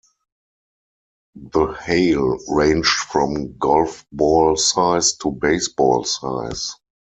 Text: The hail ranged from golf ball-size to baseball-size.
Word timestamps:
The 1.35 1.73
hail 1.73 2.39
ranged 2.49 2.89
from 2.89 3.59
golf 3.59 4.03
ball-size 4.11 5.13
to 5.17 5.29
baseball-size. 5.29 6.73